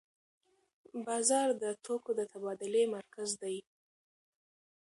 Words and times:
بازار 1.05 1.47
د 1.61 1.63
توکو 1.85 2.11
د 2.19 2.21
تبادلې 2.31 2.83
مرکز 2.95 3.29
دی. 3.41 3.57